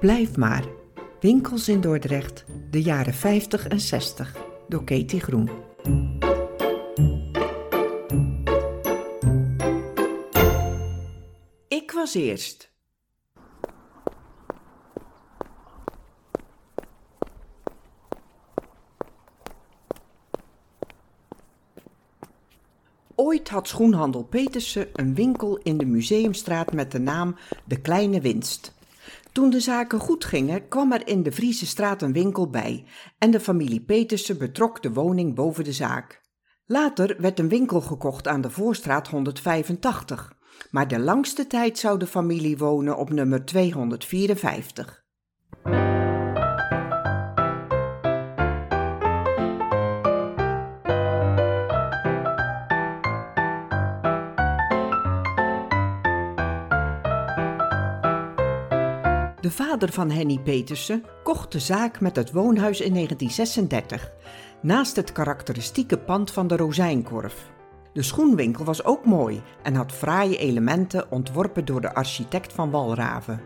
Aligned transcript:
Blijf 0.00 0.36
maar. 0.36 0.64
Winkels 1.20 1.68
in 1.68 1.80
Dordrecht, 1.80 2.44
de 2.70 2.82
jaren 2.82 3.14
50 3.14 3.68
en 3.68 3.80
60, 3.80 4.36
door 4.68 4.84
Katie 4.84 5.20
Groen. 5.20 5.50
Ik 11.68 11.90
was 11.92 12.14
eerst. 12.14 12.75
Ooit 23.18 23.48
had 23.48 23.68
schoenhandel 23.68 24.24
Petersen 24.24 24.88
een 24.92 25.14
winkel 25.14 25.56
in 25.56 25.78
de 25.78 25.84
Museumstraat 25.86 26.72
met 26.72 26.92
de 26.92 26.98
naam 26.98 27.36
De 27.64 27.80
Kleine 27.80 28.20
Winst. 28.20 28.74
Toen 29.32 29.50
de 29.50 29.60
zaken 29.60 29.98
goed 29.98 30.24
gingen, 30.24 30.68
kwam 30.68 30.92
er 30.92 31.06
in 31.06 31.22
de 31.22 31.32
Friese 31.32 31.66
straat 31.66 32.02
een 32.02 32.12
winkel 32.12 32.50
bij 32.50 32.84
en 33.18 33.30
de 33.30 33.40
familie 33.40 33.80
Petersen 33.80 34.38
betrok 34.38 34.82
de 34.82 34.92
woning 34.92 35.34
boven 35.34 35.64
de 35.64 35.72
zaak. 35.72 36.22
Later 36.66 37.16
werd 37.18 37.38
een 37.38 37.48
winkel 37.48 37.80
gekocht 37.80 38.28
aan 38.28 38.40
de 38.40 38.50
Voorstraat 38.50 39.08
185, 39.08 40.36
maar 40.70 40.88
de 40.88 40.98
langste 40.98 41.46
tijd 41.46 41.78
zou 41.78 41.98
de 41.98 42.06
familie 42.06 42.58
wonen 42.58 42.96
op 42.96 43.10
nummer 43.10 43.44
254. 43.44 45.05
De 59.46 59.52
vader 59.52 59.92
van 59.92 60.10
Henny 60.10 60.38
Petersen 60.38 61.04
kocht 61.22 61.52
de 61.52 61.58
zaak 61.58 62.00
met 62.00 62.16
het 62.16 62.32
woonhuis 62.32 62.80
in 62.80 62.94
1936, 62.94 64.10
naast 64.62 64.96
het 64.96 65.12
karakteristieke 65.12 65.98
pand 65.98 66.30
van 66.30 66.46
de 66.46 66.56
Rozijnkorf. 66.56 67.50
De 67.92 68.02
schoenwinkel 68.02 68.64
was 68.64 68.84
ook 68.84 69.04
mooi 69.04 69.42
en 69.62 69.74
had 69.74 69.92
fraaie 69.92 70.36
elementen 70.36 71.10
ontworpen 71.10 71.64
door 71.64 71.80
de 71.80 71.94
architect 71.94 72.52
van 72.52 72.70
Walraven. 72.70 73.40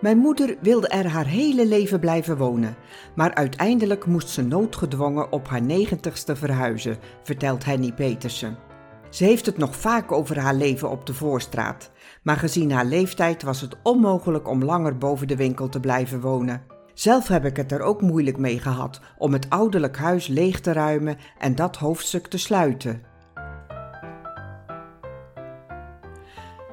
Mijn 0.00 0.18
moeder 0.18 0.56
wilde 0.60 0.88
er 0.88 1.06
haar 1.06 1.26
hele 1.26 1.66
leven 1.66 2.00
blijven 2.00 2.36
wonen, 2.36 2.76
maar 3.14 3.34
uiteindelijk 3.34 4.06
moest 4.06 4.28
ze 4.28 4.42
noodgedwongen 4.42 5.32
op 5.32 5.48
haar 5.48 5.62
negentigste 5.62 6.36
verhuizen, 6.36 6.98
vertelt 7.22 7.64
Henny 7.64 7.92
Petersen. 7.92 8.67
Ze 9.10 9.24
heeft 9.24 9.46
het 9.46 9.58
nog 9.58 9.76
vaak 9.76 10.12
over 10.12 10.38
haar 10.38 10.54
leven 10.54 10.90
op 10.90 11.06
de 11.06 11.14
Voorstraat, 11.14 11.90
maar 12.22 12.36
gezien 12.36 12.72
haar 12.72 12.84
leeftijd 12.84 13.42
was 13.42 13.60
het 13.60 13.76
onmogelijk 13.82 14.48
om 14.48 14.64
langer 14.64 14.98
boven 14.98 15.28
de 15.28 15.36
winkel 15.36 15.68
te 15.68 15.80
blijven 15.80 16.20
wonen. 16.20 16.62
Zelf 16.94 17.28
heb 17.28 17.44
ik 17.44 17.56
het 17.56 17.72
er 17.72 17.80
ook 17.80 18.02
moeilijk 18.02 18.38
mee 18.38 18.58
gehad 18.58 19.00
om 19.18 19.32
het 19.32 19.50
ouderlijk 19.50 19.96
huis 19.96 20.26
leeg 20.26 20.60
te 20.60 20.72
ruimen 20.72 21.16
en 21.38 21.54
dat 21.54 21.76
hoofdstuk 21.76 22.26
te 22.26 22.38
sluiten. 22.38 23.02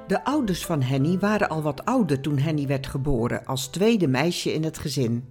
De 0.07 0.23
ouders 0.23 0.65
van 0.65 0.81
Henny 0.81 1.19
waren 1.19 1.49
al 1.49 1.61
wat 1.61 1.85
ouder 1.85 2.21
toen 2.21 2.37
Henny 2.37 2.67
werd 2.67 2.87
geboren, 2.87 3.45
als 3.45 3.67
tweede 3.67 4.07
meisje 4.07 4.53
in 4.53 4.63
het 4.63 4.77
gezin. 4.77 5.29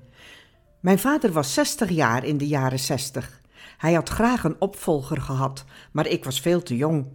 Mijn 0.81 0.99
vader 0.99 1.33
was 1.33 1.55
60 1.55 1.91
jaar 1.91 2.25
in 2.25 2.39
de 2.39 2.47
jaren 2.47 2.79
60. 2.79 3.43
Hij 3.77 3.93
had 3.93 4.09
graag 4.09 4.45
een 4.45 4.57
opvolger 4.59 5.21
gehad, 5.21 5.65
maar 5.93 6.07
ik 6.07 6.25
was 6.25 6.41
veel 6.41 6.63
te 6.63 6.77
jong. 6.77 7.07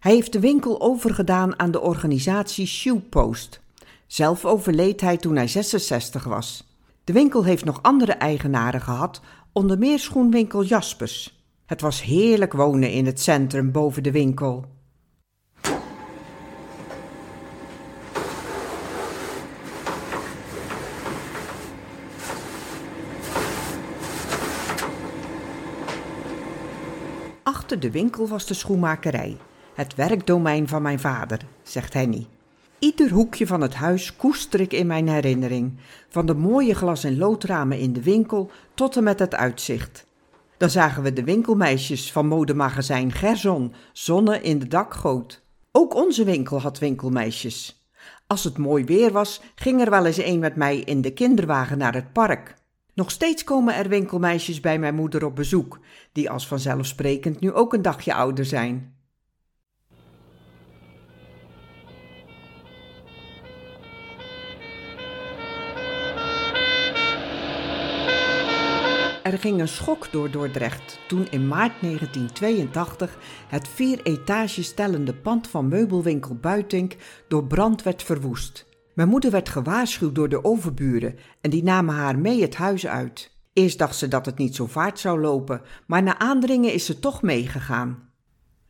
Hij 0.00 0.12
heeft 0.12 0.32
de 0.32 0.40
winkel 0.40 0.80
overgedaan 0.80 1.58
aan 1.58 1.70
de 1.70 1.80
organisatie 1.80 2.66
Shoepost. 2.66 3.60
Zelf 4.06 4.44
overleed 4.44 5.00
hij 5.00 5.16
toen 5.16 5.36
hij 5.36 5.48
66 5.48 6.24
was. 6.24 6.76
De 7.04 7.12
winkel 7.12 7.44
heeft 7.44 7.64
nog 7.64 7.82
andere 7.82 8.12
eigenaren 8.12 8.80
gehad, 8.80 9.20
onder 9.52 9.78
meer 9.78 9.98
schoenwinkel 9.98 10.64
Jaspers. 10.64 11.44
Het 11.66 11.80
was 11.80 12.02
heerlijk 12.02 12.52
wonen 12.52 12.90
in 12.90 13.06
het 13.06 13.20
centrum 13.20 13.72
boven 13.72 14.02
de 14.02 14.10
winkel. 14.10 14.64
Achter 27.42 27.80
de 27.80 27.90
winkel 27.90 28.28
was 28.28 28.46
de 28.46 28.54
schoenmakerij, 28.54 29.36
het 29.74 29.94
werkdomein 29.94 30.68
van 30.68 30.82
mijn 30.82 31.00
vader, 31.00 31.38
zegt 31.62 31.92
Henny. 31.92 32.26
Ieder 32.78 33.10
hoekje 33.10 33.46
van 33.46 33.60
het 33.60 33.74
huis 33.74 34.16
koester 34.16 34.60
ik 34.60 34.72
in 34.72 34.86
mijn 34.86 35.08
herinnering, 35.08 35.72
van 36.08 36.26
de 36.26 36.34
mooie 36.34 36.74
glas- 36.74 37.04
en 37.04 37.18
loodramen 37.18 37.78
in 37.78 37.92
de 37.92 38.02
winkel 38.02 38.50
tot 38.74 38.96
en 38.96 39.02
met 39.02 39.18
het 39.18 39.34
uitzicht. 39.34 40.06
Dan 40.56 40.70
zagen 40.70 41.02
we 41.02 41.12
de 41.12 41.24
winkelmeisjes 41.24 42.12
van 42.12 42.26
modemagazijn 42.26 43.12
Gerson 43.12 43.74
zonne 43.92 44.40
in 44.40 44.58
de 44.58 44.68
dakgoot. 44.68 45.42
Ook 45.72 45.94
onze 45.94 46.24
winkel 46.24 46.60
had 46.60 46.78
winkelmeisjes. 46.78 47.86
Als 48.26 48.44
het 48.44 48.58
mooi 48.58 48.84
weer 48.84 49.12
was, 49.12 49.40
ging 49.54 49.80
er 49.80 49.90
wel 49.90 50.06
eens 50.06 50.22
een 50.22 50.38
met 50.38 50.56
mij 50.56 50.78
in 50.78 51.00
de 51.00 51.12
kinderwagen 51.12 51.78
naar 51.78 51.94
het 51.94 52.12
park. 52.12 52.54
Nog 52.94 53.10
steeds 53.10 53.44
komen 53.44 53.74
er 53.74 53.88
winkelmeisjes 53.88 54.60
bij 54.60 54.78
mijn 54.78 54.94
moeder 54.94 55.24
op 55.24 55.36
bezoek, 55.36 55.78
die 56.12 56.30
als 56.30 56.46
vanzelfsprekend 56.46 57.40
nu 57.40 57.52
ook 57.52 57.72
een 57.72 57.82
dagje 57.82 58.14
ouder 58.14 58.44
zijn. 58.44 59.00
Er 69.22 69.38
ging 69.38 69.60
een 69.60 69.68
schok 69.68 70.12
door 70.12 70.30
Dordrecht 70.30 70.98
toen 71.08 71.26
in 71.30 71.48
maart 71.48 71.80
1982 71.80 73.18
het 73.48 73.68
vier 73.68 74.00
etages 74.02 74.66
stellende 74.66 75.14
pand 75.14 75.48
van 75.48 75.68
meubelwinkel 75.68 76.34
Buitink 76.34 76.96
door 77.28 77.46
brand 77.46 77.82
werd 77.82 78.02
verwoest. 78.02 78.71
Mijn 78.94 79.08
moeder 79.08 79.30
werd 79.30 79.48
gewaarschuwd 79.48 80.14
door 80.14 80.28
de 80.28 80.44
overburen 80.44 81.16
en 81.40 81.50
die 81.50 81.62
namen 81.62 81.94
haar 81.94 82.18
mee 82.18 82.42
het 82.42 82.54
huis 82.54 82.86
uit. 82.86 83.36
Eerst 83.52 83.78
dacht 83.78 83.96
ze 83.96 84.08
dat 84.08 84.26
het 84.26 84.38
niet 84.38 84.54
zo 84.54 84.66
vaart 84.66 84.98
zou 84.98 85.20
lopen, 85.20 85.60
maar 85.86 86.02
na 86.02 86.18
aandringen 86.18 86.72
is 86.72 86.86
ze 86.86 86.98
toch 86.98 87.22
meegegaan. 87.22 88.10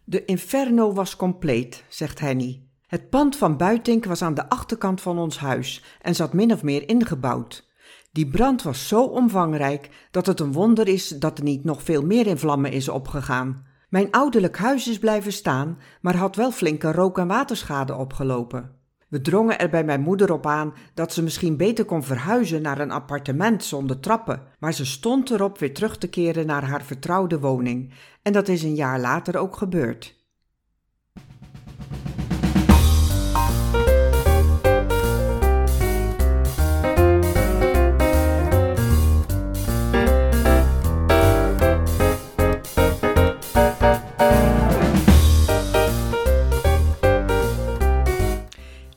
De 0.04 0.24
inferno 0.24 0.92
was 0.92 1.16
compleet, 1.16 1.84
zegt 1.88 2.20
Henny. 2.20 2.62
Het 2.86 3.10
pand 3.10 3.36
van 3.36 3.56
Buitink 3.56 4.04
was 4.04 4.22
aan 4.22 4.34
de 4.34 4.48
achterkant 4.48 5.00
van 5.00 5.18
ons 5.18 5.38
huis 5.38 5.82
en 6.00 6.14
zat 6.14 6.32
min 6.32 6.52
of 6.52 6.62
meer 6.62 6.88
ingebouwd. 6.88 7.70
Die 8.12 8.28
brand 8.28 8.62
was 8.62 8.88
zo 8.88 9.02
omvangrijk 9.02 10.08
dat 10.10 10.26
het 10.26 10.40
een 10.40 10.52
wonder 10.52 10.88
is 10.88 11.08
dat 11.08 11.38
er 11.38 11.44
niet 11.44 11.64
nog 11.64 11.82
veel 11.82 12.02
meer 12.02 12.26
in 12.26 12.38
vlammen 12.38 12.72
is 12.72 12.88
opgegaan. 12.88 13.66
Mijn 13.88 14.10
ouderlijk 14.10 14.56
huis 14.56 14.88
is 14.88 14.98
blijven 14.98 15.32
staan, 15.32 15.78
maar 16.00 16.16
had 16.16 16.36
wel 16.36 16.50
flinke 16.50 16.92
rook- 16.92 17.18
en 17.18 17.26
waterschade 17.26 17.94
opgelopen. 17.94 18.81
We 19.12 19.20
drongen 19.20 19.58
er 19.58 19.70
bij 19.70 19.84
mijn 19.84 20.00
moeder 20.00 20.32
op 20.32 20.46
aan 20.46 20.74
dat 20.94 21.12
ze 21.12 21.22
misschien 21.22 21.56
beter 21.56 21.84
kon 21.84 22.02
verhuizen 22.02 22.62
naar 22.62 22.80
een 22.80 22.90
appartement 22.90 23.64
zonder 23.64 24.00
trappen, 24.00 24.42
maar 24.58 24.72
ze 24.72 24.86
stond 24.86 25.30
erop 25.30 25.58
weer 25.58 25.74
terug 25.74 25.98
te 25.98 26.08
keren 26.08 26.46
naar 26.46 26.64
haar 26.64 26.82
vertrouwde 26.82 27.38
woning, 27.38 27.92
en 28.22 28.32
dat 28.32 28.48
is 28.48 28.62
een 28.62 28.74
jaar 28.74 29.00
later 29.00 29.38
ook 29.38 29.56
gebeurd. 29.56 30.21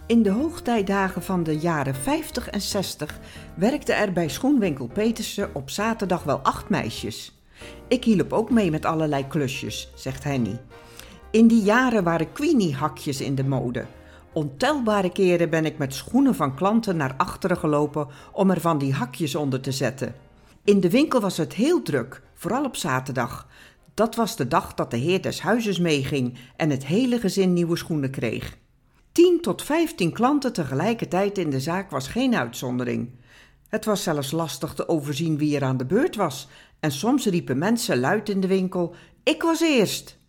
In 0.07 0.23
de 0.23 0.29
hoogtijdagen 0.29 1.23
van 1.23 1.43
de 1.43 1.57
jaren 1.57 1.95
50 1.95 2.49
en 2.49 2.61
60 2.61 3.19
werkte 3.55 3.93
er 3.93 4.11
bij 4.11 4.29
schoenwinkel 4.29 4.87
Petersen 4.87 5.55
op 5.55 5.69
zaterdag 5.69 6.23
wel 6.23 6.37
acht 6.37 6.69
meisjes. 6.69 7.39
Ik 7.87 8.03
hielp 8.03 8.33
ook 8.33 8.49
mee 8.49 8.71
met 8.71 8.85
allerlei 8.85 9.27
klusjes, 9.27 9.91
zegt 9.95 10.23
Henny. 10.23 10.59
In 11.31 11.47
die 11.47 11.63
jaren 11.63 12.03
waren 12.03 12.31
Queenie-hakjes 12.31 13.21
in 13.21 13.35
de 13.35 13.43
mode. 13.43 13.85
Ontelbare 14.33 15.11
keren 15.11 15.49
ben 15.49 15.65
ik 15.65 15.77
met 15.77 15.93
schoenen 15.93 16.35
van 16.35 16.55
klanten 16.55 16.97
naar 16.97 17.13
achteren 17.17 17.57
gelopen 17.57 18.07
om 18.31 18.49
er 18.49 18.61
van 18.61 18.77
die 18.77 18.93
hakjes 18.93 19.35
onder 19.35 19.61
te 19.61 19.71
zetten. 19.71 20.15
In 20.63 20.79
de 20.79 20.89
winkel 20.89 21.19
was 21.19 21.37
het 21.37 21.53
heel 21.53 21.81
druk, 21.81 22.21
vooral 22.33 22.63
op 22.63 22.75
zaterdag. 22.75 23.47
Dat 23.93 24.15
was 24.15 24.35
de 24.35 24.47
dag 24.47 24.73
dat 24.73 24.91
de 24.91 24.97
heer 24.97 25.21
des 25.21 25.41
huizes 25.41 25.79
meeging 25.79 26.37
en 26.55 26.69
het 26.69 26.85
hele 26.85 27.19
gezin 27.19 27.53
nieuwe 27.53 27.77
schoenen 27.77 28.11
kreeg. 28.11 28.57
10 29.15 29.41
tot 29.41 29.61
15 29.61 30.11
klanten 30.11 30.53
tegelijkertijd 30.53 31.37
in 31.37 31.49
de 31.49 31.59
zaak 31.59 31.89
was 31.89 32.07
geen 32.07 32.35
uitzondering. 32.35 33.09
Het 33.67 33.85
was 33.85 34.03
zelfs 34.03 34.31
lastig 34.31 34.73
te 34.73 34.87
overzien 34.87 35.37
wie 35.37 35.55
er 35.55 35.63
aan 35.63 35.77
de 35.77 35.85
beurt 35.85 36.15
was, 36.15 36.47
en 36.79 36.91
soms 36.91 37.25
riepen 37.25 37.57
mensen 37.57 37.99
luid 37.99 38.29
in 38.29 38.39
de 38.39 38.47
winkel: 38.47 38.95
Ik 39.23 39.41
was 39.41 39.61
eerst. 39.61 40.19